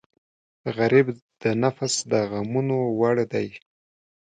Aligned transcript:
غریب 0.77 1.07
د 1.41 1.43
نفس 1.63 1.93
د 2.11 2.13
غمونو 2.31 2.77
وړ 2.99 3.17
دی 3.33 3.47